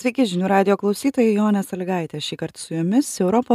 [0.00, 3.08] sveiki žinių radijo klausytojai jonė salygaitė šįkart su jumis.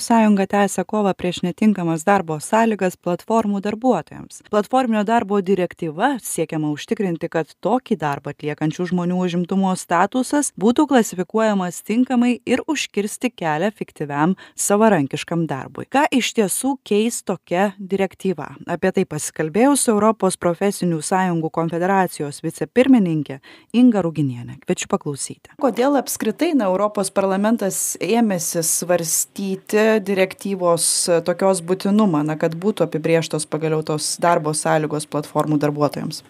[0.00, 4.40] Sąjunga tęsia kovą prieš netinkamas darbo sąlygas platformų darbuotojams.
[4.48, 12.38] Platforminio darbo direktyva siekiama užtikrinti kad tokį darbą atliekančių žmonių užimtumo statusas būtų klasifikuojamas tinkamai
[12.48, 15.84] ir užkirsti kelią fiktyviam savarankiškam darbui.
[15.92, 18.54] Ką iš tiesų keis tokia direktyva?
[18.64, 23.42] Apie tai pasikalbėjau su europos profesinių sąjungų konfederacijos vicepirmininke
[23.76, 25.58] inga ruginiene kviečiu paklausyti.
[25.60, 33.46] Kodėl apskritai apskritai na europos parlamentas ėmėsi svarstyti direktyvos tokios būtinumą na kad būtų apibrėžtos
[33.46, 36.22] pagaliau tos darbo sąlygos platformų darbuotojams.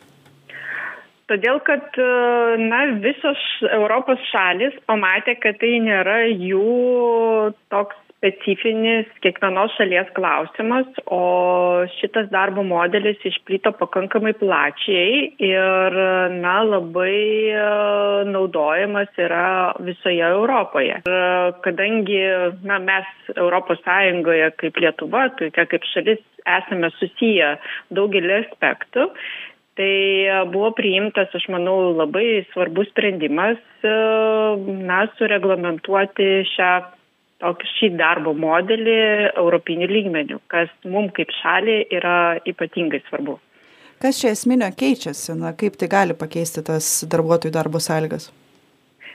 [1.29, 1.85] Todėl kad
[2.59, 3.39] na visos
[3.71, 11.21] europos šalys pamatė kad tai nėra jų toks specifinis kiekvienos šalies klausimas o
[11.97, 15.97] šitas darbo modelis išplito pakankamai plačiai ir
[16.37, 17.57] na labai
[18.29, 21.01] naudojamas yra visoje europoje.
[21.09, 22.21] Ir kadangi
[22.69, 27.55] na mes europos sąjungoje kaip lietuva tokia kaip šalis esame susiję
[27.89, 29.09] daugeliu aspektų
[29.81, 36.73] tai buvo priimtas aš manau labai svarbus sprendimas na sureglamentuoti šią
[37.43, 38.99] tokį šį darbo modelį
[39.37, 42.17] europiniu lygmeniu kas mum kaip šaliai yra
[42.49, 43.39] ypatingai svarbu.
[44.01, 45.35] Kas čia esminio keičiasi?
[45.37, 48.31] Na kaip tai gali pakeisti tas darbuotojų darbo sąlygas?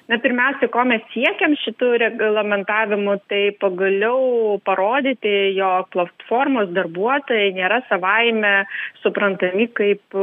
[0.05, 8.51] Na pirmiausia ko mes siekiam šitu reglamentavimu tai pagaliau parodyti jog platformos darbuotojai nėra savaime
[9.01, 10.17] suprantami kaip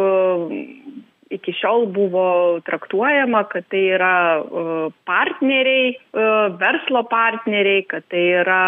[1.33, 2.25] iki šiol buvo
[2.67, 4.15] traktuojama kad tai yra
[5.09, 5.95] partneriai
[6.61, 8.61] verslo partneriai kad tai yra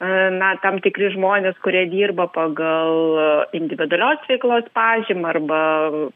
[0.00, 5.60] na tam tikri žmonės kurie dirba pagal individualios veiklos pažymą arba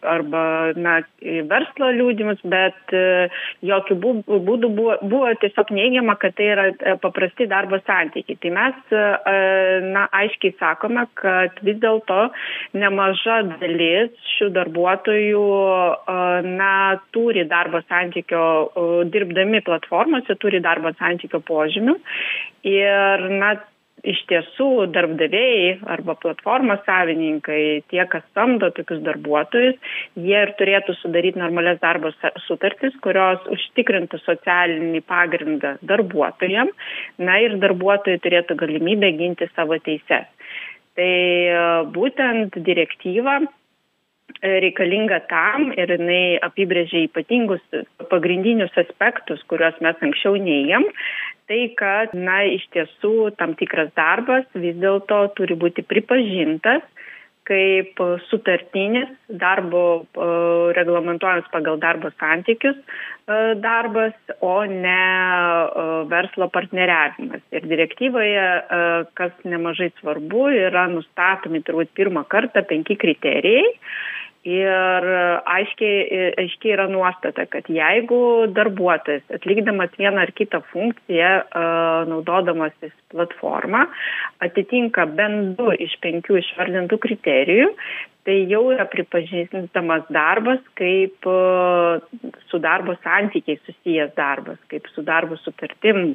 [0.04, 0.42] arba
[0.76, 0.98] na
[1.48, 2.92] verslo liudijimus bet
[3.64, 6.66] jokiu būdu buvo buvo tiesiog neigiama kad tai yra
[7.00, 8.36] paprasti darbo santykiai.
[8.42, 8.92] Tai mes
[9.94, 12.28] na aiškiai sakome kad vis dėlto
[12.76, 15.46] nemaža dalis šių darbuotojų
[16.52, 18.44] na turi darbo santykio
[19.08, 21.96] dirbdami platformose turi darbo santykio požymių.
[22.68, 23.54] Ir na
[24.06, 29.78] iš tiesų darbdaviai arba platformos savininkai tie kas samdo tokius darbuotojus
[30.16, 32.12] jie ir turėtų sudaryt normalias darbo
[32.46, 36.72] sutartis kurios užtikrintų socialinį pagrindą darbuotojam
[37.18, 40.28] na ir darbuotojai turėtų galimybę ginti savo teises.
[40.98, 41.12] Tai
[41.94, 43.38] būtent direktyva
[44.42, 47.60] reikalinga tam ir jinai apibrėžia ypatingus
[48.12, 50.86] pagrindinius aspektus kuriuos mes anksčiau neigėm
[51.50, 56.86] tai kad na iš tiesų tam tikras darbas vis dėlto turi būti pripažintas
[57.50, 59.10] kaip sutartinis
[59.42, 60.06] darbo
[60.76, 62.78] reglamentuojamas pagal darbo santykius
[63.64, 65.00] darbas o ne
[66.10, 67.42] verslo partneriavimas.
[67.50, 68.46] Ir direktyvoje
[69.18, 73.66] kas nemažai svarbu yra nustatomi turbūt pirmą kartą penki kriterijai
[74.48, 75.06] ir
[75.44, 81.32] aiškiai aiški yra nuostata kad jeigu darbuotojas atlikdamas vieną ar kitą funkciją
[82.08, 83.84] naudodamasis platforma
[84.40, 87.68] atitinka bent du iš penkių išvardintų kriterijų
[88.24, 91.28] tai jau yra pripažįstamas darbas kaip
[92.48, 96.14] su darbo santykiais susijęs darbas kaip su darbo sutartim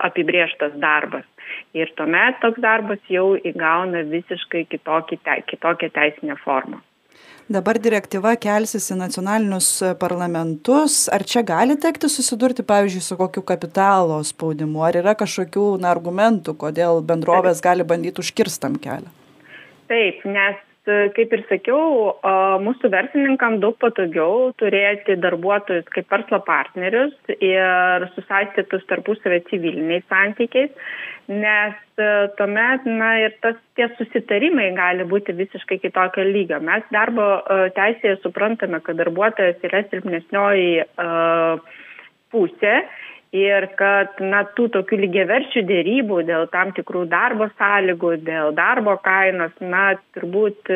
[0.00, 1.28] apibrėžtas darbas
[1.74, 5.18] ir tuomet toks darbas jau įgauna visiškai kitokį
[5.50, 6.82] kitokią teisinę formą.
[7.46, 9.68] Dabar direktyva kelsis į nacionalinius
[10.00, 11.04] parlamentus.
[11.14, 14.82] Ar čia gali tekti susidurti pavyzdžiui su kokiu kapitalo spaudimu?
[14.82, 19.12] Ar yra kažkokių na argumentų kodėl bendrovės gali bandyt užkirst tam kelią?
[19.86, 22.12] Taip nes kaip ir sakiau
[22.62, 30.70] mūsų verslininkam daug patogiau turėti darbuotojus kaip verslo partnerius ir susaistytus tarpusavio civiliniais santykiais
[31.28, 31.74] nes
[32.38, 36.60] tuomet na ir tas tie susitarimai gali būti visiškai kitokio lygio.
[36.62, 37.26] Mes darbo
[37.74, 40.86] teisėje suprantame kad darbuotojas yra silpnesnioji
[42.30, 42.76] pusė
[43.34, 49.54] ir kad na tų tokių lygiaverčių derybų dėl tam tikrų darbo sąlygų dėl darbo kainos
[49.60, 50.70] na turbūt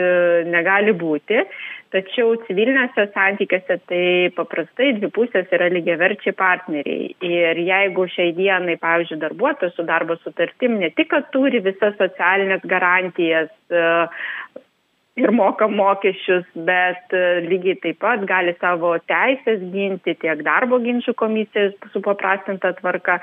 [0.51, 1.45] negali būti.
[1.91, 4.03] Tačiau civiliniuose santykiuose tai
[4.37, 7.09] paprastai dvi pusės yra lygiaverčiai partneriai.
[7.27, 12.63] Ir jeigu šiai dienai pavyzdžiui darbuotojas su darbo sutartim ne tik kad turi visas socialines
[12.71, 13.51] garantijas
[15.19, 17.15] ir moka mokesčius, bet
[17.47, 23.19] lygiai taip pat gali savo teisės ginti tiek darbo ginčių komisijos supaprastinta tvarka,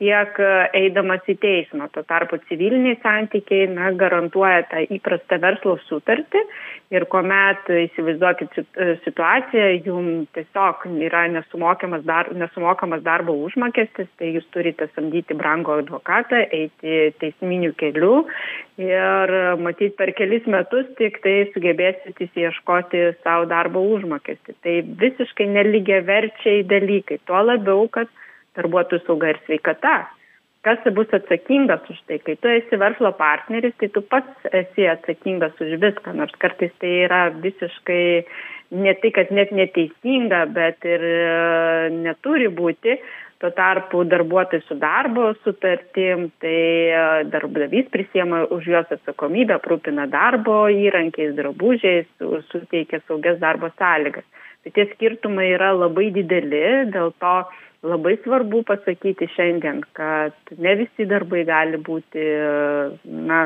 [0.00, 0.50] tiek e,
[0.80, 1.88] eidamas į teismą.
[1.94, 6.42] Tuo tarpu civiliniai santykiai na, garantuoja tą įprastą verslo sutartį
[6.94, 14.48] ir kuomet, įsivaizduokit e, situaciją, jums tiesiog yra nesumokamas, dar, nesumokamas darbo užmokestis, tai jūs
[14.54, 18.14] turite samdyti brango advokatą, eiti teisminių kelių
[18.82, 24.56] ir matyti per kelis metus tik tai sugebėsit įsieškoti savo darbo užmokestį.
[24.64, 27.20] Tai visiškai neligia verčiai dalykai.
[27.28, 28.10] Tuo labiau, kad
[28.58, 29.98] darbuotojų sauga ir sveikata.
[30.60, 32.18] Kas bus atsakingas už tai?
[32.20, 36.90] Kai tu esi verslo partneris, tai tu pats esi atsakingas už viską, nors kartais tai
[37.06, 38.02] yra visiškai
[38.70, 41.22] ne tai, kad net neteisinga, bet ir e,
[41.94, 42.98] neturi būti.
[43.40, 46.56] Tuo tarpu darbuotojai su darbo sutartim, tai
[46.92, 52.10] e, darbdavys prisiema už juos atsakomybę, aprūpina darbo įrankiais, drabužiais,
[52.50, 54.26] suteikia saugias darbo sąlygas.
[54.60, 56.60] Tai tie skirtumai yra labai dideli,
[56.92, 57.34] dėl to
[57.88, 62.26] labai svarbu pasakyti šiandien, kad ne visi darbai gali būti
[63.30, 63.40] na,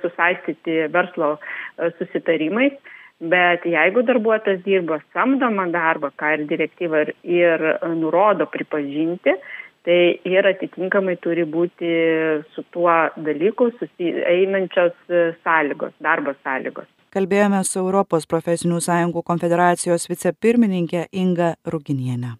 [0.00, 1.34] susaistyti verslo
[1.98, 2.72] susitarimais,
[3.20, 9.36] bet jeigu darbuotojas dirba samdomą darbą, ką ir direktyva ir, ir nurodo pripažinti,
[9.84, 11.90] tai ir atitinkamai turi būti
[12.54, 14.96] su tuo dalyku susi, einančios
[15.44, 16.88] sąlygos, darbo sąlygos.
[17.10, 22.36] Kalbėjome su Europos profesinių sąjungų konfederacijos vicepirmininkė Inga Ruginienė.